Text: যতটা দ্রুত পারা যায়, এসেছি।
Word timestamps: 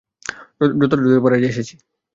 যতটা 0.79 0.95
দ্রুত 0.99 1.15
পারা 1.23 1.37
যায়, 1.37 1.51
এসেছি। 1.53 1.75